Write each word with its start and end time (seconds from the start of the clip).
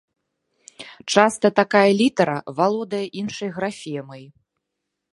Часта 1.15 1.47
такая 1.59 1.83
літара 2.01 2.37
валодае 2.61 3.05
іншай 3.25 3.49
графемай. 3.59 4.29